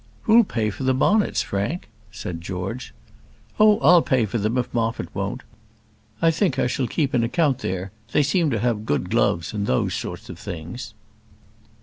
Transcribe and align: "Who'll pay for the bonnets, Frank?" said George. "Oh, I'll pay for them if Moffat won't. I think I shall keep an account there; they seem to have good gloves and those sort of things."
"Who'll 0.23 0.43
pay 0.45 0.71
for 0.71 0.83
the 0.83 0.95
bonnets, 0.95 1.43
Frank?" 1.43 1.87
said 2.11 2.41
George. 2.41 2.91
"Oh, 3.59 3.77
I'll 3.81 4.01
pay 4.01 4.25
for 4.25 4.39
them 4.39 4.57
if 4.57 4.73
Moffat 4.73 5.13
won't. 5.13 5.43
I 6.23 6.31
think 6.31 6.57
I 6.57 6.65
shall 6.65 6.87
keep 6.87 7.13
an 7.13 7.23
account 7.23 7.59
there; 7.59 7.91
they 8.11 8.23
seem 8.23 8.49
to 8.49 8.57
have 8.57 8.87
good 8.87 9.11
gloves 9.11 9.53
and 9.53 9.67
those 9.67 9.93
sort 9.93 10.27
of 10.27 10.39
things." 10.39 10.95